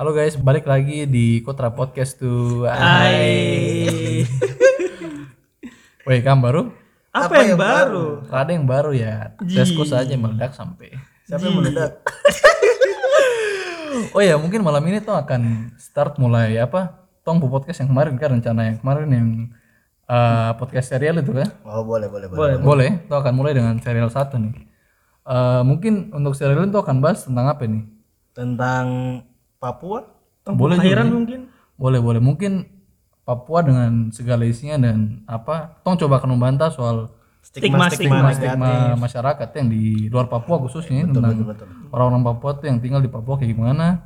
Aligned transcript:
Halo 0.00 0.16
guys, 0.16 0.32
balik 0.40 0.64
lagi 0.64 1.04
di 1.04 1.44
Kotra 1.44 1.76
Podcast 1.76 2.16
tuh. 2.16 2.64
Hai. 2.64 4.24
Woi, 6.08 6.24
kamu 6.24 6.40
baru? 6.40 6.72
Apa, 7.12 7.44
yang, 7.44 7.60
baru? 7.60 8.24
Ada 8.32 8.56
yang 8.56 8.64
baru 8.64 8.96
ya. 8.96 9.36
Tesco 9.44 9.84
saja 9.84 10.08
meledak 10.16 10.56
sampai. 10.56 10.96
Siapa 11.28 11.44
yang 11.44 11.60
meledak? 11.60 12.00
Oh 14.16 14.24
ya, 14.24 14.40
mungkin 14.40 14.64
malam 14.64 14.80
ini 14.88 15.04
tuh 15.04 15.12
akan 15.12 15.76
start 15.76 16.16
mulai 16.16 16.56
apa? 16.56 17.04
Tong 17.20 17.36
bu 17.36 17.52
podcast 17.52 17.84
yang 17.84 17.92
kemarin 17.92 18.16
kan 18.16 18.32
rencana 18.32 18.72
yang 18.72 18.80
kemarin 18.80 19.08
yang 19.12 19.28
eh, 20.08 20.50
podcast 20.56 20.96
serial 20.96 21.20
itu 21.20 21.36
kan? 21.36 21.60
Oh 21.68 21.84
boleh 21.84 22.08
boleh 22.08 22.32
boleh. 22.32 22.40
Boleh. 22.40 22.56
Boleh, 22.64 22.90
itu 23.04 23.12
akan 23.12 23.32
mulai 23.36 23.52
dengan 23.52 23.76
serial 23.84 24.08
satu 24.08 24.40
nih. 24.40 24.64
Eh, 25.28 25.62
mungkin 25.68 26.08
untuk 26.16 26.32
serial 26.32 26.64
itu 26.64 26.80
akan 26.80 27.04
bahas 27.04 27.20
tentang 27.20 27.52
apa 27.52 27.68
nih? 27.68 27.84
Tentang 28.32 28.86
Papua? 29.60 30.08
Boleh 30.48 30.80
juga. 30.80 30.88
Akhiran 30.88 31.06
nih. 31.06 31.14
mungkin. 31.14 31.40
Boleh, 31.76 32.00
boleh. 32.00 32.18
Mungkin 32.18 32.52
Papua 33.22 33.60
dengan 33.62 34.08
segala 34.10 34.42
isinya 34.42 34.80
dan 34.80 35.22
apa? 35.28 35.78
Tong 35.84 35.94
coba 35.94 36.18
akan 36.18 36.34
membantah 36.34 36.72
soal 36.72 37.12
Stigma, 37.40 37.88
stigma, 37.88 38.32
stigma. 38.32 38.36
stigma 38.36 38.72
masyarakat 39.00 39.48
yang 39.56 39.68
di 39.68 39.84
luar 40.08 40.28
Papua 40.28 40.60
khususnya 40.60 41.04
ini 41.04 41.08
tentang 41.08 41.40
betul. 41.40 41.64
orang-orang 41.88 42.20
Papua 42.20 42.50
tuh 42.52 42.68
yang 42.68 42.80
tinggal 42.80 43.00
di 43.00 43.08
Papua 43.08 43.36
kayak 43.36 43.52
gimana. 43.52 44.00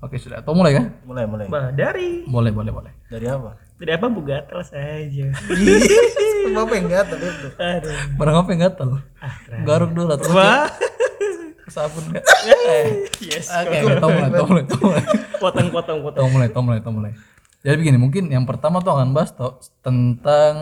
Oke, 0.00 0.16
sudah. 0.16 0.40
Atau 0.40 0.56
mulai 0.56 0.76
kan? 0.76 0.84
Mulai 1.04 1.24
mulai. 1.28 1.46
Bah, 1.48 1.68
dari 1.68 2.24
Boleh, 2.24 2.48
boleh, 2.48 2.72
boleh. 2.72 2.92
Dari 3.08 3.28
apa? 3.28 3.56
dari 3.76 3.98
apa 3.98 4.06
bu 4.06 4.22
gatel 4.22 4.62
saja. 4.62 5.26
Bapak 6.54 6.74
yang 6.78 6.86
gatel 6.86 7.18
itu. 7.18 7.48
Aduh. 7.58 7.92
Barang 8.14 8.36
apa 8.40 8.48
yang 8.54 8.60
gatel? 8.70 8.90
Garuk 9.66 9.90
dulu 9.90 10.10
atau 10.14 10.30
Wah. 10.32 10.70
Sabun 11.70 12.02
enggak? 12.10 12.24
Yes. 13.22 13.46
Oke, 13.52 13.76
tau 14.02 14.10
mulai, 14.10 14.30
tau 14.32 14.46
mulai, 14.48 14.64
tau 14.66 14.78
mulai. 14.82 15.04
Potong 15.38 15.68
potong 15.70 15.98
potong. 16.02 16.20
Tau 16.22 16.28
mulai, 16.30 16.48
tau 16.50 16.62
mulai, 16.62 16.78
tau 16.82 16.92
mulai. 16.94 17.12
Jadi 17.62 17.76
begini, 17.78 17.98
mungkin 17.98 18.26
yang 18.26 18.42
pertama 18.42 18.82
tuh 18.82 18.90
akan 18.98 19.14
bahas 19.14 19.30
tuh 19.30 19.62
tentang 19.86 20.54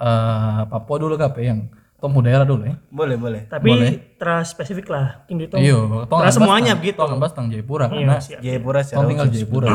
eh, 0.00 0.60
Papua 0.64 0.96
dulu 0.96 1.20
kap 1.20 1.36
yang 1.36 1.68
Tom 2.02 2.18
daerah 2.18 2.42
dulu 2.42 2.66
ya. 2.66 2.74
Boleh 2.90 3.14
boleh. 3.14 3.46
Tapi 3.46 3.70
terus 4.18 4.50
spesifik 4.50 4.90
lah. 4.90 5.22
Mungkin 5.22 5.46
itu. 5.46 5.54
Iya, 5.54 5.78
Terus 6.10 6.34
semuanya 6.34 6.74
begitu. 6.74 6.98
Tong 6.98 7.14
akan 7.14 7.18
bahas 7.22 7.30
tentang 7.30 7.54
Jayapura 7.54 7.86
karena 7.86 8.18
Iya, 8.18 8.18
siap. 8.18 8.40
Jayapura 8.42 8.80
secara 8.82 8.98
Tong 8.98 9.08
tinggal. 9.14 9.26
Jayapura. 9.30 9.70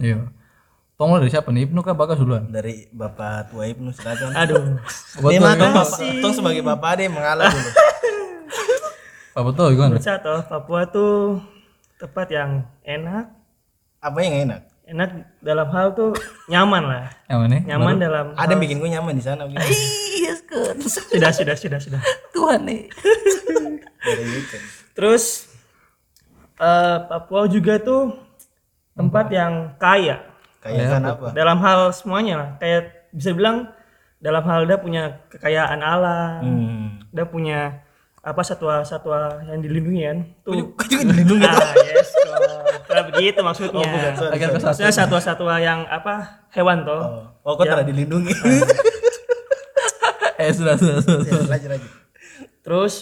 Iya. 0.00 0.18
Tong 0.96 1.08
dari 1.20 1.28
siapa 1.28 1.48
nih? 1.52 1.68
Ibnu 1.68 1.84
kah 1.84 1.92
Bagas 1.92 2.16
duluan? 2.16 2.48
Dari 2.48 2.88
Bapak 2.88 3.52
Tua 3.52 3.68
Ibnu 3.68 3.92
silakan. 3.92 4.32
Aduh. 4.32 4.80
Bapak 5.20 5.28
tuh, 5.28 5.40
mah 5.44 5.54
gimana? 5.60 5.84
tong, 6.24 6.32
sebagai 6.32 6.62
bapak 6.64 7.04
yang 7.04 7.12
mengalah 7.12 7.52
dulu. 7.52 7.68
Bapak 9.34 9.52
tuh 9.54 9.66
gimana? 9.70 9.94
Menurut 9.94 10.04
saya 10.04 10.18
toh 10.18 10.40
Papua 10.42 10.82
tuh 10.84 11.38
tempat 11.96 12.26
yang 12.28 12.50
enak. 12.82 13.26
Apa 13.98 14.18
yang 14.20 14.34
enak? 14.48 14.60
Enak 14.88 15.10
dalam 15.38 15.68
hal 15.68 15.92
tuh 15.92 16.16
nyaman 16.46 16.82
lah. 16.82 17.04
Yang 17.28 17.38
mana? 17.38 17.56
Nyaman 17.62 17.94
dalam 17.98 18.26
Ada 18.34 18.50
yang 18.50 18.60
bikin 18.62 18.76
gue 18.78 18.90
nyaman 18.90 19.14
di 19.14 19.22
sana. 19.22 19.42
gitu. 19.44 19.60
Iya, 20.18 20.34
kan. 20.44 20.74
sudah 20.82 21.30
sudah 21.30 21.56
sudah 21.56 21.78
sudah. 21.78 22.00
Tuhan 22.32 22.60
nih. 22.64 22.82
Weekend. 24.02 24.64
Terus 24.92 25.24
eh, 26.56 26.98
Papua 27.04 27.46
juga 27.46 27.76
tuh 27.78 28.16
tempat 28.92 29.30
yang 29.30 29.76
kaya 29.78 30.24
Kayak 30.58 30.86
kan 30.90 31.02
apa? 31.06 31.26
dalam 31.30 31.58
hal 31.60 31.92
semuanya 31.92 32.34
lah. 32.34 32.50
Kayak 32.58 33.12
bisa 33.14 33.30
bilang 33.30 33.70
dalam 34.18 34.42
hal 34.42 34.66
dia 34.66 34.74
punya 34.74 35.02
kekayaan 35.28 35.78
alam, 35.78 36.40
Hmm. 36.42 36.86
dia 37.14 37.22
punya 37.22 37.78
apa 38.18 38.42
satwa-satwa 38.42 39.46
yang 39.46 39.62
dilindungi 39.62 40.02
kan. 40.04 40.18
Tuh. 40.42 40.74
Kau 40.74 40.86
juga 40.90 41.04
dilindungi. 41.14 41.46
Ah, 41.46 41.72
yes, 41.86 42.10
kok. 42.12 42.38
Nah, 42.88 43.04
begitu 43.06 43.40
maksudnya. 43.40 43.88
sorry, 44.18 44.32
Agar 44.34 44.48
ke 44.52 44.58
Maksudnya 44.58 44.92
satwa-satwa 44.92 45.54
yang 45.62 45.86
apa 45.86 46.44
hewan 46.52 46.82
toh. 46.82 46.98
Oh, 47.44 47.52
oh 47.52 47.52
kau 47.54 47.64
telah 47.64 47.86
dilindungi. 47.86 48.32
Eh 50.38 50.54
sudah 50.54 50.78
sudah 50.78 51.02
sudah. 51.02 51.18
Ya, 51.26 51.34
lanjut 51.50 51.66
lanjut. 51.74 51.90
Terus 52.62 52.94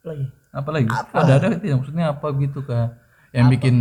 lagi 0.00 0.24
Apa 0.48 0.70
lagi? 0.72 0.88
Ada 1.12 1.32
ada 1.36 1.46
tidak 1.60 1.76
maksudnya 1.84 2.04
apa 2.08 2.26
gitu 2.40 2.64
kah? 2.64 2.96
Yang 3.36 3.46
bikin 3.60 3.74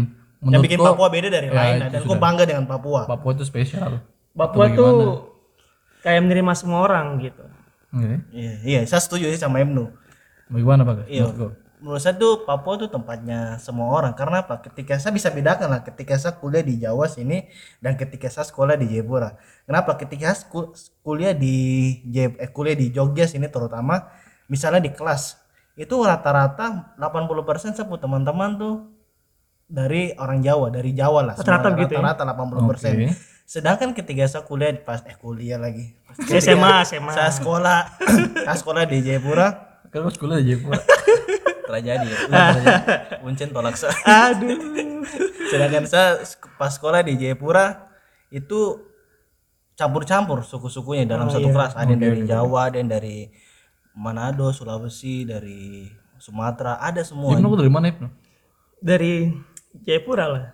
Yang 0.44 0.44
menurut 0.44 0.64
bikin 0.68 0.78
kau 0.84 0.88
Papua 0.92 1.08
beda 1.08 1.28
dari 1.32 1.48
Ya, 1.48 1.56
lain 1.56 1.80
itu 1.80 1.88
dan 1.96 2.00
sudah. 2.04 2.12
kau 2.12 2.18
bangga 2.20 2.44
dengan 2.44 2.66
Papua. 2.68 3.02
Papua 3.08 3.32
itu 3.40 3.48
spesial. 3.48 4.04
Papua 4.36 4.68
tuh 4.76 5.32
kayak 6.04 6.28
menerima 6.28 6.54
semua 6.60 6.84
orang 6.84 7.24
gitu. 7.24 7.40
Oke. 7.96 8.28
Iya, 8.36 8.54
iya, 8.68 8.80
saya 8.84 9.00
setuju 9.00 9.32
sih 9.32 9.40
sama 9.40 9.64
Ibnu. 9.64 9.88
Bagaimana 10.52 10.84
Bagas? 10.84 11.08
Iya. 11.08 11.32
Menurut 11.80 12.02
saya 12.02 12.18
tuh 12.18 12.44
Papua 12.44 12.82
tuh 12.82 12.90
tempatnya 12.90 13.56
semua 13.62 13.94
orang. 13.94 14.12
Karena 14.18 14.44
apa? 14.44 14.60
Ketika 14.60 14.98
saya 15.00 15.14
bisa 15.16 15.30
bedakan 15.32 15.70
lah. 15.70 15.82
Ketika 15.86 16.18
saya 16.18 16.34
kuliah 16.36 16.66
di 16.66 16.82
Jawa 16.82 17.06
sini 17.08 17.46
dan 17.80 17.96
ketika 17.96 18.28
saya 18.28 18.44
sekolah 18.48 18.76
di 18.76 18.90
Jayapura. 18.90 19.38
Kenapa? 19.64 19.96
Ketika 19.96 20.34
saya 20.34 20.50
kuliah 21.06 21.32
di 21.36 21.56
Jay- 22.10 22.36
eh, 22.42 22.50
kuliah 22.50 22.76
di 22.76 22.90
Jogja 22.90 23.30
sini 23.30 23.48
terutama, 23.48 24.12
misalnya 24.50 24.82
di 24.82 24.92
kelas 24.92 25.38
itu 25.76 25.96
rata-rata 26.00 26.96
80% 26.98 27.76
saya 27.76 27.86
punya 27.86 28.08
teman-teman 28.08 28.50
tuh 28.56 28.76
dari 29.68 30.16
orang 30.16 30.40
Jawa, 30.42 30.72
dari 30.72 30.96
Jawa 30.96 31.22
lah. 31.22 31.36
Rata-rata 31.38 31.70
Semua 31.70 31.82
gitu 31.86 31.94
ya? 31.94 32.02
Rata-rata 32.02 32.24
80%. 32.34 32.98
Oke. 32.98 33.35
Sedangkan 33.46 33.94
ketika 33.94 34.26
saya 34.26 34.44
kuliah 34.44 34.74
di- 34.74 34.82
pas 34.82 35.06
eh 35.06 35.16
kuliah 35.16 35.62
lagi. 35.62 35.94
Pas 36.10 36.18
SMA, 36.42 36.82
SMA. 36.84 37.14
saya 37.14 37.32
sekolah 37.32 37.78
saya 38.46 38.58
sekolah 38.58 38.84
di 38.90 39.06
Jayapura 39.06 39.48
Kan 39.94 40.04
kau 40.04 40.12
sekolah 40.12 40.42
di 40.42 40.52
Jayapura. 40.52 40.80
terjadi 41.66 42.08
ya. 42.08 42.18
Uncen 43.26 43.50
tolak 43.50 43.76
saya. 43.76 43.94
Aduh. 44.30 45.04
Sedangkan 45.50 45.84
saya 45.90 46.22
pas 46.58 46.72
sekolah 46.74 47.02
di 47.06 47.18
Jayapura 47.18 47.90
itu 48.30 48.82
campur-campur 49.76 50.46
suku-sukunya 50.46 51.04
dalam 51.10 51.28
satu 51.28 51.52
kelas. 51.52 51.76
Ada 51.76 51.92
yang 51.96 52.02
dari 52.02 52.22
Jawa, 52.24 52.60
ada 52.72 52.78
yang 52.80 52.92
dari 52.92 53.18
Manado, 53.96 54.52
Sulawesi, 54.52 55.24
dari 55.28 55.88
Sumatera, 56.20 56.80
ada 56.80 57.04
semua. 57.04 57.36
Ibnu 57.36 57.56
dari 57.56 57.72
mana 57.72 57.92
Ibnu? 57.92 58.08
Dari 58.80 59.32
Jayapura 59.84 60.26
lah. 60.28 60.46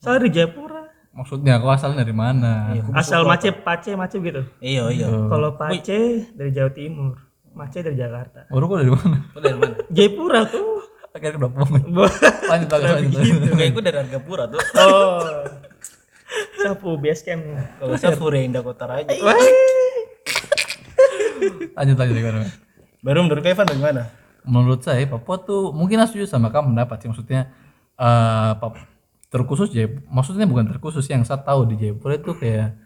Saya 0.00 0.20
dari 0.20 0.30
Jayapura. 0.32 0.81
Maksudnya 1.12 1.60
kau 1.60 1.68
asalnya 1.68 2.08
dari 2.08 2.16
mana? 2.16 2.72
Asal 2.96 3.28
Mace, 3.28 3.52
Pace, 3.52 3.92
Mace 3.92 4.16
gitu. 4.16 4.42
Iya, 4.64 4.88
iya. 4.88 5.08
Kalau 5.28 5.52
Pace 5.60 6.24
dari 6.32 6.50
Jawa 6.50 6.72
Timur, 6.72 7.20
Mace 7.52 7.84
dari 7.84 7.96
Jakarta. 8.00 8.48
Baru 8.48 8.64
kau 8.64 8.80
dari 8.80 8.88
mana? 8.88 9.28
Kau 9.36 9.40
dari 9.44 9.56
mana? 9.60 9.76
Jayapura 9.92 10.40
tuh. 10.48 10.80
Akhirnya 11.14 11.44
udah 11.44 11.50
bohong. 11.52 11.84
Lanjut 12.50 12.68
lanjut. 12.72 12.96
lanjut. 12.96 13.52
Kayak 13.52 13.70
gue 13.76 13.82
dari 13.84 13.98
Argapura 14.00 14.44
tuh. 14.48 14.60
Oh. 14.80 15.20
Sapu 16.64 16.96
base 16.96 17.20
camp. 17.28 17.44
Kalau 17.76 17.92
saya 18.00 18.16
Pura 18.16 18.40
Indah 18.40 18.64
Kota 18.64 18.88
Raja. 18.88 19.12
Wah. 19.20 19.36
Lanjut 21.76 21.96
lanjut 22.00 22.16
gimana? 22.16 22.48
Baru 23.04 23.18
menurut 23.28 23.44
Kevin 23.44 23.68
bagaimana? 23.68 24.02
Menurut 24.48 24.80
saya 24.80 25.04
Papua 25.04 25.36
tuh 25.44 25.76
mungkin 25.76 26.00
aku 26.00 26.16
setuju 26.16 26.26
sama 26.32 26.48
kamu 26.48 26.72
pendapat 26.72 26.96
sih 27.04 27.08
maksudnya 27.12 27.52
eh 28.00 28.52
Pap- 28.56 28.91
terkhusus 29.32 29.72
Jayapura 29.72 30.04
maksudnya 30.12 30.44
bukan 30.44 30.68
terkhusus 30.68 31.08
yang 31.08 31.24
saya 31.24 31.40
tahu 31.40 31.64
di 31.72 31.80
Jayapura 31.80 32.20
itu 32.20 32.36
kayak 32.36 32.76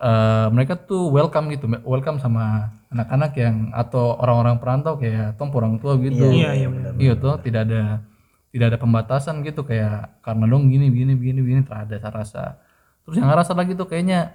eh 0.00 0.46
mereka 0.52 0.80
tuh 0.80 1.12
welcome 1.12 1.52
gitu 1.52 1.68
welcome 1.84 2.16
sama 2.20 2.72
anak-anak 2.88 3.32
yang 3.36 3.56
atau 3.72 4.16
orang-orang 4.16 4.56
perantau 4.56 4.96
kayak 4.96 5.36
tom 5.36 5.52
orang 5.52 5.76
tua 5.76 6.00
gitu 6.00 6.24
Iya, 6.24 6.56
iya 6.56 6.68
benar. 6.72 6.90
iya 6.96 7.12
tuh 7.16 7.36
tidak 7.44 7.68
ada 7.68 7.82
tidak 8.50 8.66
ada 8.72 8.78
pembatasan 8.80 9.44
gitu 9.44 9.60
kayak 9.62 10.20
karena 10.24 10.44
dong 10.48 10.72
gini 10.72 10.88
gini 10.88 11.12
gini 11.16 11.40
gini 11.44 11.60
tak 11.64 11.88
ada 11.88 11.96
saya 12.00 12.12
rasa 12.16 12.42
terus 13.04 13.16
yang 13.20 13.28
rasa 13.28 13.52
lagi 13.52 13.76
tuh 13.76 13.84
kayaknya 13.86 14.32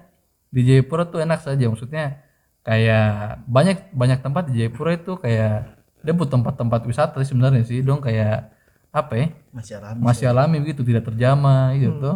di 0.54 0.62
Jayapura 0.66 1.10
tuh 1.10 1.20
enak 1.26 1.42
saja 1.42 1.66
maksudnya 1.66 2.22
kayak 2.62 3.42
banyak 3.50 3.78
banyak 3.94 4.20
tempat 4.22 4.50
di 4.50 4.62
Jayapura 4.62 4.94
itu 4.96 5.18
kayak 5.18 5.82
dia 6.06 6.14
butuh 6.14 6.38
tempat-tempat 6.38 6.86
wisata 6.86 7.18
sebenarnya 7.26 7.66
sih 7.66 7.82
dong 7.82 8.06
kayak 8.06 8.54
apa 8.96 9.14
ya 9.14 9.28
Masih 9.52 9.74
alami. 9.76 10.00
masih 10.00 10.26
alami 10.26 10.56
gitu 10.66 10.82
tidak 10.82 11.04
terjamah 11.04 11.76
gitu 11.76 12.12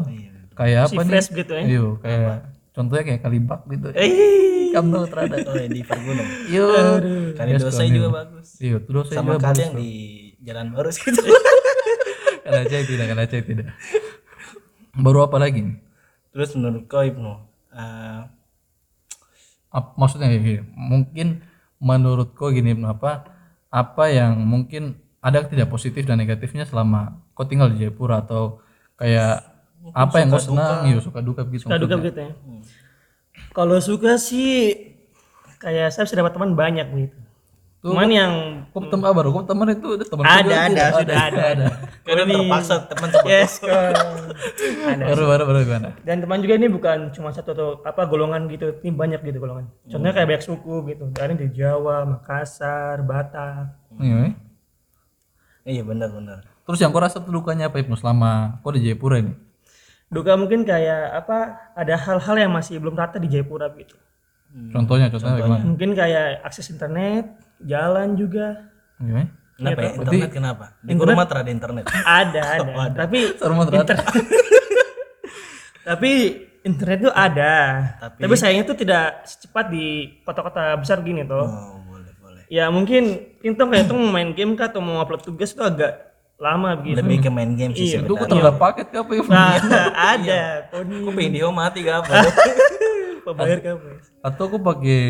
kayak 0.56 0.88
apa 0.88 0.92
Si 0.92 0.96
nih 0.98 1.08
fresh 1.10 1.30
gitu 1.34 1.52
ya. 1.52 1.64
Iya, 1.66 1.86
kayak 2.00 2.36
contohnya 2.72 3.04
kayak 3.06 3.22
kalibak 3.22 3.62
gitu 3.68 3.88
Eh. 3.92 4.12
kamu 4.70 4.88
tahu 4.94 5.06
terada 5.08 5.36
Oh, 5.42 5.56
yang 5.56 5.72
di 5.72 5.82
Pergunung. 5.82 6.28
Yo, 6.46 6.68
Kali 7.34 7.58
dosa 7.58 7.82
juga 7.84 8.10
bagus. 8.14 8.48
Iya, 8.60 8.78
dosa 8.82 9.12
Sama 9.12 9.36
juga 9.36 9.50
kali 9.50 9.60
yang 9.60 9.76
di 9.76 9.92
Jalan 10.40 10.68
Baru 10.70 10.90
situ. 10.90 11.20
Kalau 12.46 12.64
cek 12.64 12.84
tidak, 12.86 13.06
kalau 13.08 13.26
cek 13.26 13.44
tidak. 13.46 13.68
Baru 14.96 15.20
apa 15.22 15.38
lagi? 15.38 15.62
Terus 16.30 16.54
menurut 16.54 16.86
kau 16.86 17.02
Ibnu, 17.02 17.34
eh, 17.72 18.22
Ap- 19.70 19.94
maksudnya 19.96 20.28
gini, 20.28 20.66
mungkin 20.72 21.46
menurut 21.78 22.34
kau 22.34 22.50
gini 22.50 22.74
apa 22.84 23.26
apa 23.70 24.04
yang 24.08 24.38
mungkin 24.40 24.98
ada 25.20 25.44
tidak 25.44 25.68
positif 25.68 26.08
dan 26.08 26.20
negatifnya 26.20 26.64
selama 26.64 27.20
kau 27.36 27.44
tinggal 27.44 27.68
di 27.72 27.84
Jayapura 27.84 28.24
atau 28.24 28.64
kayak 28.96 29.44
apa 29.96 30.16
yang 30.20 30.30
kau 30.32 30.44
senang, 30.44 30.88
iya 30.88 31.00
suka 31.00 31.20
duka 31.20 31.44
gitu. 31.48 31.68
Suka 31.68 31.80
duka 31.80 31.96
gitu 32.00 32.20
ya. 32.20 32.32
Kalau 33.56 33.80
suka 33.80 34.20
sih 34.20 34.76
kayak 35.60 35.92
saya 35.92 36.08
bisa 36.08 36.16
dapat 36.20 36.36
teman 36.36 36.56
banyak 36.56 36.88
gitu. 36.96 37.18
Tuh, 37.80 37.96
Cuman 37.96 38.12
yang 38.12 38.32
kok 38.76 38.92
teman 38.92 39.16
baru 39.16 39.32
kok 39.32 39.56
teman 39.56 39.72
itu 39.72 39.88
ada 39.96 40.04
teman 40.04 40.24
ada 40.28 40.36
ada 40.36 40.68
tidak? 40.68 40.90
sudah 41.00 41.20
ada 41.32 41.44
ada. 41.56 41.66
Karena 42.08 42.24
terpaksa 42.28 42.76
teman-teman. 42.92 43.24
Yes, 43.32 43.64
ada. 43.64 45.04
baru 45.08 45.24
baru 45.32 45.44
baru 45.48 45.60
gimana 45.64 45.90
Dan 46.04 46.20
teman 46.20 46.44
juga 46.44 46.60
ini 46.60 46.68
bukan 46.68 47.16
cuma 47.16 47.32
satu 47.32 47.56
atau 47.56 47.70
apa 47.88 48.04
golongan 48.04 48.52
gitu, 48.52 48.84
ini 48.84 48.92
banyak 48.92 49.24
gitu 49.24 49.40
golongan. 49.40 49.72
Contohnya 49.88 50.12
kayak 50.12 50.28
banyak 50.28 50.44
suku 50.44 50.92
gitu. 50.92 51.08
Ada 51.16 51.40
di 51.40 51.48
Jawa, 51.56 52.04
Makassar, 52.04 53.00
Batak. 53.00 53.96
iya 54.04 54.28
eh. 54.28 54.49
Iya 55.70 55.86
benar-benar. 55.86 56.42
terus 56.66 56.82
yang 56.82 56.90
kau 56.90 56.98
rasa 56.98 57.22
tuh 57.22 57.30
dukanya 57.30 57.70
apa 57.70 57.78
Ibnu 57.78 57.94
selama 57.94 58.58
kau 58.66 58.74
di 58.74 58.82
Jayapura 58.82 59.22
ini 59.22 59.34
Duka 60.10 60.34
mungkin 60.34 60.66
kayak 60.66 61.22
apa? 61.22 61.70
Ada 61.78 61.94
hal-hal 61.94 62.36
yang 62.42 62.50
masih 62.50 62.82
belum 62.82 62.98
rata 62.98 63.22
di 63.22 63.30
Jayapura 63.30 63.70
gitu. 63.78 63.94
contohnya 64.74 65.14
contohnya 65.14 65.38
gimana 65.38 65.62
Mungkin 65.62 65.94
kayak 65.94 66.42
akses 66.42 66.74
internet, 66.74 67.30
jalan 67.62 68.18
juga. 68.18 68.74
iya 68.98 69.22
eh. 69.22 69.28
Kenapa 69.54 69.80
ya? 69.86 69.92
Berarti- 69.94 70.18
Internet 70.18 70.32
kenapa? 70.34 70.66
Di 70.82 70.94
rumah 70.98 71.28
terada 71.30 71.50
internet. 71.52 71.84
Ada, 71.94 72.42
ada. 72.58 72.96
Tapi 73.06 73.20
Serem 73.38 73.60
ternyata. 73.68 73.94
tapi 75.90 76.12
internet 76.64 76.98
tuh 77.06 77.14
ada. 77.14 77.54
Tapi- 78.00 78.22
Tapi, 78.24 78.34
sayangnya 78.40 78.66
tuh 78.68 78.78
tidak 78.80 79.06
secepat 79.28 79.66
di 79.70 79.86
kota-kota 80.24 80.80
besar 80.80 81.04
gini 81.04 81.22
tuh. 81.28 81.44
Oh, 81.44 81.48
boleh, 81.48 81.70
boleh. 81.70 81.79
Ya 82.50 82.66
mungkin 82.68 83.04
itu 83.40 83.56
kayak 83.56 83.86
tuh 83.86 83.94
mau 83.94 84.10
main 84.10 84.34
game 84.34 84.58
kah 84.58 84.68
atau 84.68 84.82
mau 84.82 84.98
upload 84.98 85.22
tugas 85.22 85.54
tuh 85.54 85.64
agak 85.64 86.10
lama 86.36 86.74
begitu. 86.74 86.98
Lebih 86.98 87.18
ke 87.22 87.30
main 87.30 87.54
game 87.54 87.72
sih 87.72 87.94
Iya. 87.94 88.02
itu 88.02 88.10
kok 88.10 88.26
sebenarnya. 88.26 88.32
terhadap 88.32 88.56
paket 88.58 88.88
ke 88.90 88.98
apa 88.98 89.12
ya 89.12 89.22
Nah, 89.24 89.54
ada. 90.14 90.42
Kau 90.68 90.82
Aku 90.82 90.90
nih 90.90 91.14
pengen 91.14 91.32
dia 91.32 91.50
mati 91.50 91.80
gak 91.82 91.98
apa? 92.02 92.14
pembayar 93.22 93.60
kah, 93.60 93.74
Bos? 93.78 94.06
atau 94.20 94.44
aku 94.44 94.58
pakai 94.58 95.02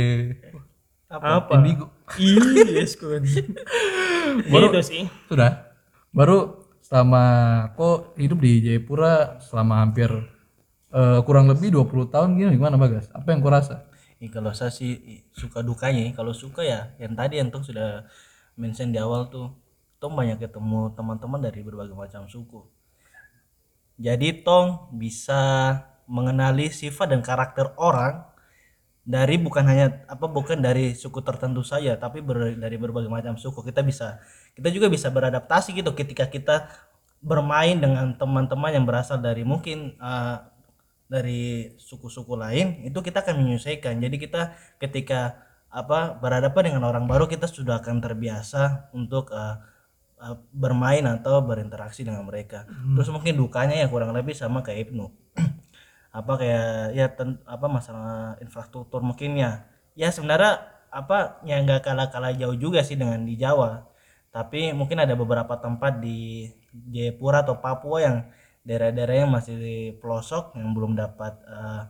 Apa? 1.07 1.53
Indigo 1.55 1.85
Iya, 2.17 2.83
yes, 2.83 2.93
kun. 2.93 3.23
Gitu 3.23 4.79
sih. 4.89 5.03
sudah 5.25 5.71
baru 6.09 6.59
selama 6.81 7.23
kok 7.73 8.17
hidup 8.17 8.39
di 8.39 8.59
Jayapura 8.61 9.37
selama 9.39 9.79
hampir 9.79 10.09
eh, 10.89 11.19
kurang 11.21 11.45
lebih 11.45 11.69
20 11.71 12.09
tahun 12.09 12.29
gini 12.33 12.49
gimana 12.51 12.75
Bagas 12.75 13.07
apa 13.09 13.29
yang 13.29 13.39
kau 13.39 13.49
rasa 13.49 13.85
Ih, 14.23 14.29
kalau 14.35 14.51
saya 14.59 14.71
sih 14.79 14.91
ih, 15.13 15.19
suka 15.41 15.59
dukanya. 15.69 16.03
Kalau 16.17 16.33
suka 16.43 16.61
ya 16.71 16.79
yang 17.03 17.13
tadi 17.19 17.33
yang 17.39 17.49
Tong 17.53 17.63
sudah 17.69 17.89
mention 18.61 18.89
di 18.93 18.99
awal 19.05 19.21
tuh, 19.33 19.47
Tong 20.01 20.13
banyak 20.19 20.37
ketemu 20.43 20.79
teman-teman 20.97 21.39
dari 21.47 21.59
berbagai 21.67 21.95
macam 22.03 22.23
suku. 22.33 22.59
Jadi 23.99 24.31
Tong 24.47 24.87
bisa 24.95 25.41
mengenali 26.09 26.71
sifat 26.71 27.11
dan 27.13 27.21
karakter 27.21 27.75
orang 27.77 28.23
dari 29.03 29.37
bukan 29.41 29.65
hanya 29.65 30.05
apa 30.05 30.25
bukan 30.29 30.61
dari 30.61 30.93
suku 30.93 31.19
tertentu 31.25 31.65
saja 31.65 31.97
tapi 31.97 32.21
ber- 32.21 32.55
dari 32.59 32.77
berbagai 32.77 33.09
macam 33.09 33.35
suku 33.39 33.65
kita 33.65 33.81
bisa 33.81 34.21
kita 34.53 34.69
juga 34.69 34.87
bisa 34.91 35.09
beradaptasi 35.09 35.73
gitu 35.73 35.91
ketika 35.97 36.29
kita 36.29 36.69
bermain 37.19 37.79
dengan 37.81 38.13
teman-teman 38.15 38.71
yang 38.75 38.85
berasal 38.87 39.17
dari 39.19 39.43
mungkin 39.43 39.97
eh, 39.97 40.37
dari 41.09 41.73
suku-suku 41.81 42.37
lain 42.37 42.85
itu 42.85 42.99
kita 43.01 43.25
akan 43.25 43.41
menyesuaikan 43.41 43.97
jadi 43.97 44.15
kita 44.21 44.41
ketika 44.77 45.49
apa 45.69 46.17
berhadapan 46.17 46.73
dengan 46.73 46.83
orang 46.89 47.05
baru 47.05 47.29
kita 47.29 47.45
sudah 47.45 47.81
akan 47.81 48.01
terbiasa 48.01 48.89
untuk 48.93 49.29
eh, 49.29 49.55
eh, 50.21 50.35
bermain 50.53 51.05
atau 51.05 51.41
berinteraksi 51.45 52.01
dengan 52.01 52.25
mereka. 52.25 52.65
Terus 52.65 53.09
mungkin 53.13 53.37
dukanya 53.37 53.77
ya 53.77 53.87
kurang 53.89 54.11
lebih 54.17 54.33
sama 54.33 54.65
kayak 54.65 54.89
Ibnu. 54.89 55.05
Apa 56.19 56.33
kayak 56.41 56.97
ya 56.97 57.05
ten- 57.13 57.37
apa 57.45 57.69
masalah 57.69 58.33
infrastruktur 58.41 59.05
mungkin 59.05 59.37
ya. 59.37 59.69
Ya 59.93 60.09
sebenarnya 60.09 60.65
apa 60.89 61.37
yang 61.45 61.69
nggak 61.69 61.85
kalah 61.85 62.09
kalah 62.09 62.33
jauh 62.33 62.57
juga 62.57 62.81
sih 62.81 62.97
dengan 62.97 63.21
di 63.21 63.37
Jawa. 63.37 63.85
Tapi 64.33 64.73
mungkin 64.73 64.97
ada 65.05 65.13
beberapa 65.13 65.53
tempat 65.61 66.01
di 66.01 66.49
Jayapura 66.89 67.45
atau 67.45 67.61
Papua 67.61 67.97
yang 68.01 68.17
daerah-daerah 68.69 69.25
yang 69.25 69.31
masih 69.33 69.57
di 69.57 69.77
pelosok 69.97 70.53
yang 70.53 70.77
belum 70.77 70.93
dapat 70.93 71.33
eh, 71.41 71.83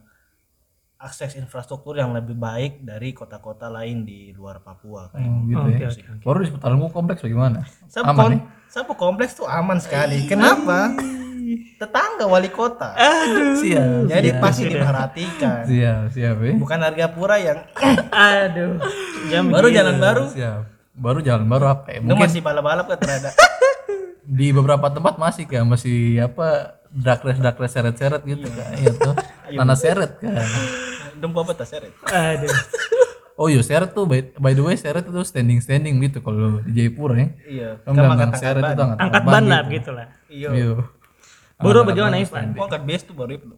akses 0.99 1.35
infrastruktur 1.35 1.95
yang 1.95 2.11
lebih 2.11 2.35
baik 2.35 2.83
dari 2.83 3.11
kota-kota 3.11 3.67
lain 3.67 4.03
di 4.03 4.31
luar 4.31 4.59
Papua 4.59 5.11
kayak 5.11 5.27
oh, 5.27 5.43
gitu 5.43 5.67
ya 5.75 5.87
oke, 5.91 6.23
baru 6.23 6.37
di 6.39 6.47
seputaranku 6.51 6.87
kompleks 6.91 7.19
bagaimana 7.19 7.63
Sapu, 7.87 8.07
aman 8.07 8.15
kom- 8.15 8.31
nih 8.31 8.41
Sapu 8.69 8.93
kompleks 8.95 9.33
tuh 9.33 9.47
aman 9.49 9.81
sekali. 9.81 10.29
Kenapa? 10.29 10.93
Tetangga 11.81 12.29
wali 12.29 12.53
kota. 12.53 12.93
siap 13.57 14.05
Jadi 14.05 14.29
pasti 14.37 14.69
diperhatikan. 14.69 15.65
siap 15.65 16.13
siap 16.13 16.37
eh. 16.45 16.53
Bukan 16.59 16.77
harga 16.77 17.05
pura 17.09 17.41
yang 17.41 17.59
Aduh. 18.13 18.77
Jam 19.33 19.49
baru 19.49 19.67
jalan 19.73 19.97
baru. 19.97 20.29
siap 20.29 20.67
baru 20.93 21.23
jalan 21.23 21.47
baru 21.47 21.65
apa 21.79 21.95
ya 21.95 21.99
mungkin 22.03 22.27
masih 22.27 22.43
balap-balap 22.43 22.85
kan 22.91 22.99
terada. 22.99 23.31
Di 24.29 24.53
beberapa 24.53 24.85
tempat 24.87 25.17
masih 25.17 25.49
kan 25.49 25.65
masih 25.65 26.21
apa 26.21 26.77
drag 26.87 27.25
race 27.25 27.41
drag 27.41 27.57
race 27.57 27.73
seret 27.73 27.95
seret 27.97 28.21
gitu 28.23 28.45
kan 28.45 28.69
iya 28.77 28.91
tuh 28.93 29.13
tanah 29.49 29.73
seret 29.75 30.11
kan 30.21 30.37
Dempo 31.19 31.41
apa 31.41 31.51
seret? 31.65 31.91
Aduh. 32.05 32.47
oh 33.35 33.49
iya 33.49 33.59
seret 33.59 33.91
tuh 33.91 34.05
by, 34.05 34.21
by 34.37 34.53
the 34.53 34.61
way 34.61 34.77
seret 34.77 35.03
itu 35.03 35.21
standing 35.25 35.59
standing 35.59 35.97
gitu 35.99 36.21
kalau 36.21 36.61
di 36.61 36.71
Jayapura 36.77 37.17
ya 37.17 37.27
Iya. 37.43 37.69
kamu 37.81 37.89
Kamu 37.89 37.95
bilang 37.97 38.11
angkat 38.15 38.31
seret 38.37 38.63
itu 38.63 38.81
angkat 38.85 38.99
Angkat 39.01 39.23
ban 39.25 39.43
lah 39.43 39.59
begitu 39.65 39.89
lah. 39.91 40.07
Iya. 40.29 40.49
iya 40.53 40.69
Baru 41.57 41.83
bagaimana 41.83 42.15
Ivan? 42.15 42.55
Mau 42.55 42.71
angkat 42.71 42.83
base 42.87 43.03
tuh 43.03 43.15
baru 43.17 43.35
itu. 43.35 43.51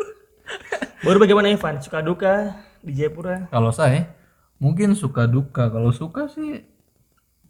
Baru 1.04 1.20
bagaimana 1.20 1.52
Ivan? 1.52 1.74
Suka 1.78 2.00
duka 2.00 2.56
di 2.80 2.94
Jayapura? 2.94 3.50
kalau 3.50 3.68
saya 3.70 4.14
mungkin 4.56 4.94
suka 4.94 5.26
duka 5.26 5.68
kalau 5.68 5.90
suka 5.90 6.30
sih 6.30 6.64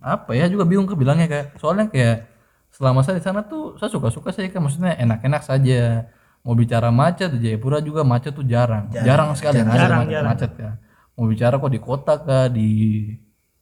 apa 0.01 0.33
ya 0.33 0.49
juga 0.49 0.65
bingung 0.65 0.89
kebilangnya 0.89 1.29
kayak 1.29 1.47
soalnya 1.61 1.87
kayak 1.87 2.27
selama 2.77 3.01
saya 3.01 3.17
di 3.17 3.25
sana 3.25 3.41
tuh 3.49 3.81
saya 3.81 3.89
suka 3.89 4.13
suka 4.13 4.29
saya 4.37 4.53
kan 4.53 4.61
maksudnya 4.61 4.93
enak-enak 5.01 5.43
saja. 5.43 6.13
Mau 6.47 6.55
bicara 6.55 6.95
macet 6.95 7.35
di 7.35 7.51
Jayapura 7.51 7.83
juga 7.83 8.07
macet 8.07 8.31
tuh 8.31 8.47
jarang. 8.47 8.87
Jarang, 8.95 9.35
sekali. 9.35 9.65
yang 9.65 9.73
ada 9.73 9.83
Jarang, 9.83 10.01
macet, 10.07 10.13
jarang. 10.15 10.29
macet 10.31 10.53
ya 10.55 10.71
mau 11.17 11.27
bicara 11.27 11.57
kok 11.57 11.73
di 11.73 11.81
kota 11.81 12.15
kah 12.21 12.47
di 12.53 12.71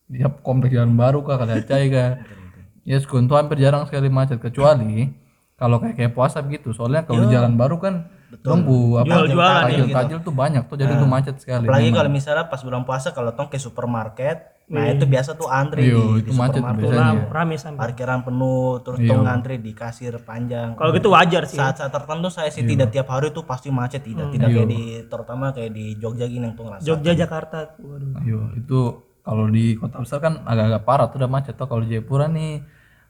di 0.04 0.18
kompleks 0.42 0.74
jalan 0.74 0.98
baru 0.98 1.22
kah 1.22 1.38
kali 1.38 1.62
acai 1.62 1.86
kah 1.88 2.10
ya 2.90 2.98
tuh 3.00 3.36
hampir 3.38 3.62
jarang 3.62 3.86
sekali 3.86 4.10
macet 4.10 4.42
kecuali 4.42 5.08
kalau 5.54 5.78
kayak 5.78 5.94
kayak 5.96 6.12
puasa 6.12 6.42
gitu 6.50 6.74
soalnya 6.74 7.06
kalau 7.06 7.24
di 7.24 7.30
jalan 7.30 7.54
baru 7.54 7.78
kan 7.78 7.94
dong 8.42 8.66
bu 8.66 8.98
apa 8.98 9.06
Jual-jualan 9.06 9.62
tajil 9.70 9.86
tajil 9.94 10.18
tuh 10.26 10.34
banyak 10.34 10.66
tuh 10.66 10.74
jadi 10.74 10.98
tuh 10.98 11.06
macet 11.06 11.38
sekali 11.38 11.70
Apalagi 11.70 11.94
kalau 11.94 12.10
misalnya 12.10 12.50
pas 12.50 12.58
bulan 12.58 12.82
puasa 12.82 13.14
kalau 13.14 13.30
tong 13.30 13.46
ke 13.46 13.62
supermarket, 13.62 14.53
nah 14.64 14.88
itu 14.88 15.04
biasa 15.04 15.34
tuh 15.34 15.44
antri 15.46 15.86
Iya, 15.86 15.94
di, 15.94 16.04
itu 16.18 16.30
di 16.30 16.32
macet 16.32 16.56
supermarket. 16.56 16.88
Ram, 16.90 17.16
rame 17.28 17.54
sampai. 17.54 17.80
Parkiran 17.84 18.20
penuh, 18.20 18.80
terus 18.80 18.98
tong 18.98 19.22
ngantri 19.22 19.56
di 19.58 19.72
kasir 19.72 20.16
panjang. 20.18 20.72
Kalau 20.72 20.90
gitu 20.90 21.08
wajar 21.10 21.44
sih. 21.44 21.54
Saat-saat 21.54 21.92
tertentu 21.92 22.28
saya 22.28 22.48
sih 22.48 22.60
Iya. 22.60 22.70
tidak 22.70 22.88
tiap 22.90 23.08
hari 23.08 23.28
tuh 23.28 23.44
pasti 23.44 23.68
macet, 23.68 24.00
tidak 24.00 24.32
tidak 24.32 24.48
kayak 24.50 24.66
di 24.66 24.82
terutama 25.04 25.52
kayak 25.52 25.68
di 25.70 25.94
Jogja 25.94 26.24
gini 26.24 26.42
yang 26.42 26.54
tuh 26.54 26.64
ngerasa. 26.64 26.80
Jogja 26.82 27.12
Jakarta. 27.14 27.76
Waduh. 27.76 28.16
Ayo, 28.18 28.40
itu 28.54 28.80
kalau 29.20 29.44
di 29.46 29.64
kota 29.74 29.96
besar 29.98 30.18
kan 30.18 30.40
agak-agak 30.42 30.82
parah 30.82 31.06
tuh 31.08 31.16
udah 31.18 31.30
macet 31.30 31.54
tuh 31.54 31.64
kalau 31.64 31.80
di 31.80 31.92
Jayapura 31.92 32.26
nih 32.26 32.64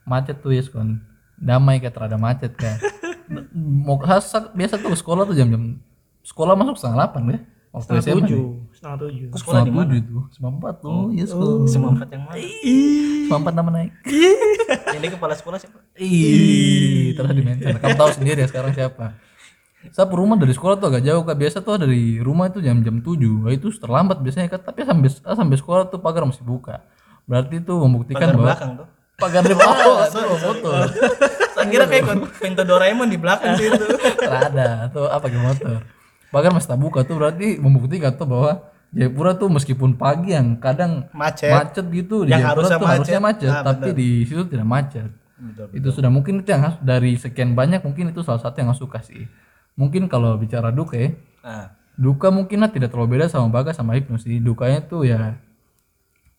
macet 0.05 0.39
tuh 0.39 0.51
ya 0.51 0.63
kan 0.65 1.03
damai 1.35 1.79
kayak 1.79 1.91
terada 1.93 2.15
macet 2.15 2.55
kan 2.55 2.79
mau 3.87 3.99
sa- 4.21 4.51
biasa 4.51 4.79
tuh 4.79 4.95
sekolah 4.95 5.25
tuh 5.25 5.35
jam-jam 5.35 5.79
sekolah 6.23 6.55
masuk 6.55 6.79
setengah 6.79 6.97
delapan 7.01 7.23
ya 7.27 7.39
waktu 7.75 7.91
Setengah 7.91 8.03
SMA 8.07 8.15
tujuh. 8.23 8.45
Setengah 8.71 8.97
tujuh. 9.03 9.27
sekolah 9.35 9.61
di 9.67 9.73
mana? 9.75 9.93
tuh 9.99 10.23
sembilan 10.31 10.53
empat 10.63 10.75
tuh 10.79 11.01
iya 11.11 11.25
sekolah. 11.27 11.55
Semua 11.67 11.91
empat 11.91 12.09
yang 12.15 12.23
mana? 12.23 12.39
sembilan 12.39 13.41
empat 13.43 13.55
nama 13.59 13.71
naik. 13.75 13.93
Ini 14.97 15.07
kepala 15.11 15.35
sekolah 15.35 15.59
siapa? 15.59 15.79
ih 15.99 17.13
terus 17.19 17.31
dimention. 17.35 17.75
Kamu 17.83 17.95
tahu 17.99 18.11
sendiri 18.15 18.47
ya 18.47 18.49
sekarang 18.49 18.71
siapa. 18.73 19.19
Saya 19.93 20.09
rumah 20.09 20.41
dari 20.41 20.55
sekolah 20.57 20.81
tuh 20.81 20.89
agak 20.89 21.03
jauh 21.05 21.23
kak. 21.27 21.37
Biasa 21.37 21.57
tuh 21.61 21.77
dari 21.77 22.17
rumah 22.23 22.49
itu 22.49 22.65
jam-jam 22.65 23.05
7 23.05 23.45
Wah, 23.45 23.53
itu 23.53 23.69
terlambat 23.77 24.23
biasanya 24.23 24.49
kak. 24.49 24.65
Tapi 24.65 24.87
sampai 24.87 25.11
sampai 25.13 25.57
sekolah 25.59 25.83
tuh 25.91 25.99
pagar 26.01 26.25
masih 26.25 26.47
buka. 26.47 26.81
Berarti 27.29 27.61
itu 27.61 27.75
membuktikan 27.75 28.23
Pagar 28.23 28.37
bahwa 28.39 28.47
belakang 28.49 28.71
tuh. 28.81 28.87
pagar 29.21 29.43
di 29.45 29.55
bawah. 29.55 29.77
Oh, 30.15 30.39
motor. 30.41 30.81
Saya 31.55 31.67
kira 31.69 31.85
kayak 31.87 32.05
pintu 32.41 32.63
Doraemon 32.65 33.09
di 33.13 33.19
belakang 33.21 33.55
sih 33.61 33.69
itu. 33.69 33.87
ada 34.25 34.89
atau 34.89 35.07
apa 35.11 35.27
motor 35.29 35.94
pagar 36.35 36.51
masih 36.51 36.69
tak 36.69 36.81
buka 36.83 37.01
tuh 37.01 37.15
berarti 37.15 37.57
membuktikan 37.57 38.11
tuh 38.13 38.27
bahwa 38.27 38.51
Jayapura 38.91 39.35
tuh 39.35 39.51
meskipun 39.51 39.95
pagi 39.95 40.31
yang 40.31 40.55
kadang 40.57 41.07
Macet. 41.11 41.51
macet 41.51 41.87
gitu 41.89 42.23
di 42.23 42.31
Yang 42.31 42.43
Jayapura 42.43 42.55
harusnya 42.63 42.79
tuh 42.79 42.89
harusnya 42.91 43.21
macet. 43.21 43.51
macet 43.51 43.53
Ah, 43.55 43.63
tapi 43.65 43.89
di 43.93 44.09
situ 44.23 44.43
tidak 44.45 44.67
macet 44.67 45.11
Betul. 45.35 45.67
itu 45.73 45.89
sudah 45.91 46.11
mungkin 46.11 46.35
itu 46.41 46.49
yang 46.49 46.63
dari 46.81 47.15
sekian 47.15 47.55
banyak 47.55 47.83
mungkin 47.83 48.11
itu 48.11 48.23
salah 48.23 48.39
satu 48.39 48.59
yang 48.59 48.71
aku 48.71 48.87
suka 48.87 48.99
sih 49.01 49.27
mungkin 49.75 50.07
kalau 50.07 50.35
bicara 50.35 50.71
duka 50.71 50.95
ya 50.95 51.11
Nah, 51.43 51.71
duka 51.95 52.31
mungkin 52.31 52.59
lah 52.59 52.71
tidak 52.71 52.89
terlalu 52.89 53.19
beda 53.19 53.27
sama 53.29 53.51
Bagas 53.51 53.77
sama 53.77 53.95
Ibnu 53.95 54.15
sih 54.17 54.39
dukanya 54.39 54.83
tuh 54.83 55.05
ya 55.05 55.39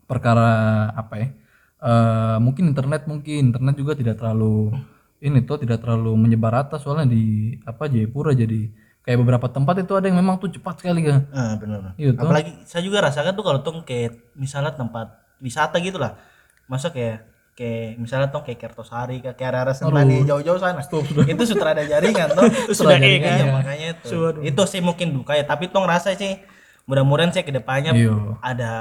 perkara 0.05 0.49
apa 0.91 1.15
ya 1.17 1.29
Eh, 1.75 2.37
mungkin 2.41 2.71
internet 2.73 3.05
mungkin 3.05 3.51
internet 3.51 3.77
juga 3.77 3.93
tidak 3.93 4.17
terlalu 4.17 4.73
ini 5.21 5.45
tuh 5.45 5.61
tidak 5.61 5.85
terlalu 5.85 6.17
menyebar 6.17 6.49
rata 6.55 6.81
soalnya 6.81 7.13
di 7.13 7.53
apa 7.61 7.85
Jayapura 7.85 8.33
jadi 8.33 8.71
kayak 9.05 9.17
beberapa 9.21 9.47
tempat 9.47 9.85
itu 9.85 9.93
ada 9.93 10.09
yang 10.09 10.17
memang 10.17 10.41
tuh 10.41 10.49
cepat 10.49 10.81
sekali 10.81 11.05
kan 11.05 11.29
ah 11.29 11.53
benar. 11.61 11.93
Iya 11.93 12.17
tuh. 12.17 12.25
Apalagi 12.25 12.51
saya 12.65 12.81
juga 12.81 13.05
rasakan 13.05 13.37
tuh 13.37 13.45
kalau 13.45 13.59
tong 13.61 13.85
kayak 13.85 14.33
misalnya 14.33 14.73
tempat 14.73 15.21
wisata 15.37 15.77
gitu 15.77 16.01
lah 16.01 16.17
masa 16.65 16.89
kayak 16.89 17.29
kayak 17.53 18.01
misalnya 18.01 18.33
tong 18.33 18.41
kayak 18.43 18.59
Kertosari 18.59 19.21
kayak 19.21 19.37
arah 19.39 19.71
Sentani 19.77 20.25
jauh-jauh 20.25 20.57
sana. 20.57 20.81
Itu 21.29 21.43
sudah 21.45 21.77
ada 21.77 21.85
jaringan 21.85 22.33
toh 22.33 22.49
sudah 22.73 22.97
kan? 22.97 23.05
iya, 23.05 23.45
makanya 23.53 23.87
itu. 23.95 24.41
Itu 24.41 24.61
sih 24.65 24.81
mungkin 24.81 25.13
duka 25.13 25.37
ya 25.37 25.45
tapi 25.45 25.69
tong 25.69 25.85
rasa 25.85 26.11
sih 26.17 26.41
mudah-mudahan 26.85 27.33
sih 27.33 27.41
ke 27.41 27.49
depannya 27.49 27.97
Iya. 27.97 28.37
ada, 28.45 28.71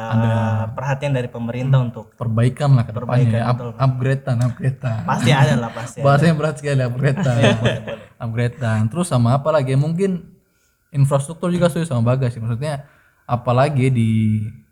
perhatian 0.76 1.16
dari 1.16 1.28
pemerintah 1.32 1.80
untuk 1.80 2.12
perbaikan 2.14 2.76
lah 2.76 2.84
ke 2.84 2.92
depannya. 2.92 3.40
ya. 3.40 3.48
Up, 3.48 3.58
upgradean 3.80 4.44
upgradean. 4.44 5.08
Pasti 5.08 5.30
ada 5.32 5.54
lah 5.56 5.70
pasti 5.72 5.98
ada. 6.00 6.04
bahasanya 6.04 6.34
berat 6.36 6.54
sekali 6.60 6.80
upgradean. 6.84 7.36
Iya, 7.40 7.52
upgradean. 8.20 8.80
Terus 8.92 9.08
sama 9.08 9.32
apa 9.32 9.48
lagi? 9.48 9.72
Mungkin 9.72 10.20
infrastruktur 10.92 11.48
juga 11.48 11.72
sesuai 11.72 11.88
sama 11.88 12.12
bagas 12.12 12.36
sih. 12.36 12.44
Maksudnya 12.44 12.84
apalagi 13.24 13.88
di 13.88 14.10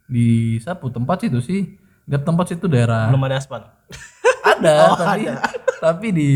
di 0.04 0.60
sapu 0.60 0.92
tempat 0.92 1.24
situ 1.24 1.40
sih. 1.40 1.72
Di 2.04 2.20
tempat 2.20 2.52
situ 2.52 2.68
daerah. 2.68 3.08
Belum 3.08 3.24
ada 3.24 3.40
aspal 3.40 3.62
ada 4.52 4.92
tapi 4.98 5.22
tapi 5.80 6.06
di 6.12 6.28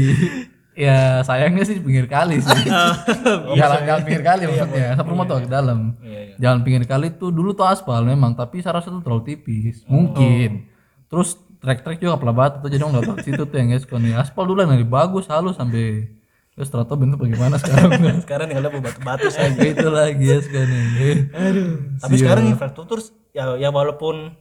ya 0.76 1.24
sayangnya 1.24 1.64
sih 1.64 1.80
pinggir 1.80 2.04
kali 2.04 2.36
sih. 2.38 2.62
Jalan 3.58 3.80
jalan 3.88 4.02
pinggir 4.04 4.22
kali 4.22 4.42
maksudnya. 4.44 4.92
sapu 4.92 5.08
rumah 5.16 5.24
tuh 5.24 5.40
agak 5.40 5.50
dalam. 5.50 5.96
Iya, 6.04 6.20
iya. 6.20 6.34
jalan 6.36 6.60
pinggir 6.60 6.84
kali 6.84 7.16
tuh 7.16 7.32
dulu 7.32 7.56
tuh 7.56 7.64
aspal 7.64 8.04
memang 8.04 8.36
tapi 8.36 8.60
saya 8.60 8.78
rasa 8.78 8.92
tuh 8.92 9.00
terlalu 9.00 9.34
tipis. 9.34 9.88
Mungkin. 9.88 10.68
Terus 11.08 11.40
trek-trek 11.64 11.98
juga 11.98 12.20
pala 12.20 12.36
batu 12.36 12.60
tuh 12.60 12.68
jadi 12.68 12.84
nggak 12.84 13.04
tahu 13.08 13.16
situ 13.24 13.42
tuh 13.48 13.56
yang 13.56 13.72
guys 13.72 13.88
nih. 13.88 14.12
Aspal 14.20 14.44
dulu 14.44 14.60
yang 14.60 14.76
lebih 14.76 14.92
bagus 14.92 15.24
halus 15.32 15.56
sampai 15.56 16.12
terus 16.56 16.72
ternyata 16.72 16.96
bentuk 16.96 17.18
bagaimana 17.24 17.56
sekarang. 17.60 18.00
Sekarang 18.24 18.46
tinggal 18.48 18.64
ada 18.64 18.80
batu-batu 18.80 19.28
saja 19.28 19.60
itu 19.60 19.88
lagi 19.92 20.24
ya 20.24 20.38
sekarang 20.40 20.88
aduh. 21.36 21.72
Tapi 22.00 22.14
sekarang 22.16 22.44
infrastruktur 22.48 23.04
ya 23.36 23.60
ya 23.60 23.68
walaupun 23.68 24.32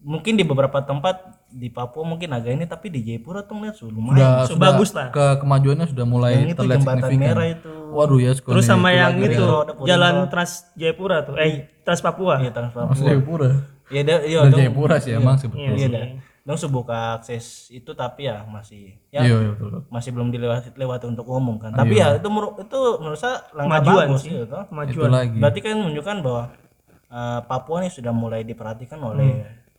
mungkin 0.00 0.32
di 0.32 0.42
beberapa 0.42 0.80
tempat 0.80 1.16
di 1.46 1.68
Papua 1.68 2.02
mungkin 2.02 2.30
agak 2.30 2.52
ini 2.52 2.64
tapi 2.64 2.88
di 2.88 3.00
Jayapura 3.02 3.42
tuh 3.42 3.60
lihat 3.60 3.76
sudah 3.76 3.92
lumayan 3.92 4.16
udah 4.16 4.32
So, 4.42 4.54
sudah 4.54 4.62
bagus 4.72 4.90
lah. 4.90 5.08
ke 5.10 5.26
kemajuannya 5.38 5.86
sudah 5.86 6.04
mulai 6.04 6.32
Yang 6.34 6.46
itu 6.46 6.56
terlihat 6.56 6.78
jembatan 6.78 7.00
signifikan. 7.02 7.26
merah 7.28 7.46
itu. 7.46 7.72
Waduh 7.90 8.18
ya 8.18 8.30
Terus 8.32 8.64
sama 8.64 8.88
yang 8.90 9.12
lagi. 9.12 9.28
itu 9.28 9.44
ya. 9.44 9.86
Jalan 9.86 10.14
Trans 10.26 10.52
Jayapura 10.72 11.16
tuh, 11.22 11.34
eh 11.36 11.52
Trans 11.80 12.00
Papua. 12.00 12.34
iya 12.38 12.48
trans 12.48 12.70
Mas 12.70 12.80
Papua 12.88 13.04
Jayapura. 13.04 13.50
Iya 13.86 14.00
dia 14.02 14.16
iya 14.24 14.38
dong. 14.42 14.56
Jayapura 14.56 14.96
sih 14.96 15.12
emang 15.12 15.36
sebetulnya 15.36 15.74
iya 15.74 15.88
dah 15.90 16.04
dong. 16.40 16.56
sebuka 16.56 16.98
akses 17.14 17.44
itu 17.68 17.90
tapi 17.92 18.24
ya 18.24 18.42
masih 18.42 18.96
ya 19.08 19.20
iya 19.20 19.36
iya 19.36 19.50
betul. 19.52 19.84
masih 19.86 20.10
belum 20.10 20.28
dilewati 20.30 20.72
lewati 20.74 21.06
untuk 21.06 21.26
umum 21.26 21.58
kan. 21.58 21.70
Tapi 21.70 21.94
ya 21.94 22.16
itu 22.16 22.26
menurut 22.26 22.56
itu 22.58 22.80
menurut 22.96 23.18
saya 23.18 23.44
langkah 23.52 23.84
Kemajuan 23.84 24.06
bagus 24.08 24.20
sih. 24.22 24.30
gitu 24.32 24.42
itu 24.44 24.58
Kemajuan. 24.64 25.10
lagi. 25.12 25.36
Berarti 25.36 25.58
kan 25.60 25.70
menunjukkan 25.76 26.16
bahwa 26.20 26.42
eh, 27.10 27.40
Papua 27.44 27.76
ini 27.80 27.90
sudah 27.90 28.12
mulai 28.12 28.40
diperhatikan 28.42 28.98
oleh 28.98 29.30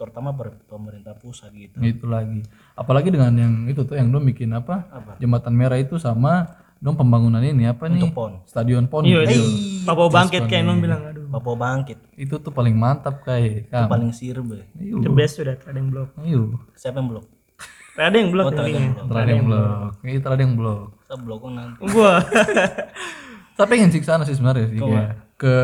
terutama 0.01 0.33
per- 0.33 0.57
pemerintah 0.65 1.13
pusat 1.13 1.53
gitu. 1.53 1.77
Itu 1.77 2.05
lagi. 2.05 2.41
Apalagi 2.73 3.07
dengan 3.07 3.29
yang 3.31 3.53
itu 3.65 3.85
tuh 3.85 3.93
yang 3.93 4.09
dong 4.09 4.25
bikin 4.25 4.49
apa, 4.51 4.89
jembatan 5.15 5.53
merah 5.53 5.77
itu 5.77 5.95
sama 5.95 6.49
dong 6.75 6.97
pembangunan 6.97 7.37
ini 7.37 7.69
apa 7.69 7.85
nih? 7.85 8.09
Pon. 8.09 8.41
stadion 8.43 8.89
pon 8.89 9.05
Iya 9.05 9.21
gitu. 9.23 9.37
itu. 9.37 9.85
Papua 9.85 10.09
bangkit 10.09 10.49
kayak 10.49 10.63
non 10.63 10.81
bilang 10.81 11.05
aduh. 11.05 11.29
Papua 11.29 11.53
bangkit. 11.55 12.01
Itu 12.17 12.41
tuh 12.41 12.49
paling 12.49 12.73
mantap 12.73 13.21
kayak 13.21 13.69
itu 13.69 13.81
paling 13.85 14.09
sirbe. 14.09 14.65
Ayo 14.75 14.97
The 14.97 15.13
best 15.13 15.37
sudah 15.37 15.53
ada 15.55 15.77
yang 15.77 15.93
blok. 15.93 16.09
ayo 16.17 16.57
siapa 16.73 16.97
yang 16.97 17.07
blok 17.07 17.25
Ada 17.91 18.15
yang 18.15 18.29
blok 18.31 18.45
intinya. 18.49 19.03
terada 19.05 19.29
yang 19.29 19.45
blok 19.45 19.93
itu 20.01 20.19
terada 20.19 20.41
yang 20.41 20.55
blok 20.55 20.89
saya 21.03 21.17
blok 21.19 21.41
nanti? 21.45 21.83
Gua. 21.85 22.13
saya 23.55 23.67
pengen 23.67 23.91
sih 23.91 24.01
sana 24.01 24.23
sih 24.23 24.33
sebenarnya 24.33 24.65
sih 24.67 24.79
kayak 24.79 25.20
ke 25.41 25.57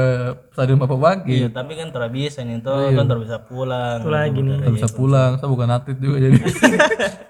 stadion 0.57 0.81
Papua 0.81 0.97
Bangkit 0.97 1.37
iya 1.37 1.47
tapi 1.53 1.77
kan 1.77 1.93
bisa 2.09 2.41
nih 2.41 2.65
tuh 2.65 2.97
kan 2.97 3.05
tidak 3.05 3.21
bisa 3.29 3.37
pulang. 3.45 4.01
Nih. 4.01 4.57
Nggak 4.57 4.73
bisa 4.73 4.89
pulang 4.89 5.31
saya 5.37 5.49
bukan 5.53 5.69
atlet 5.69 5.97
juga 6.01 6.17
jadi 6.17 6.37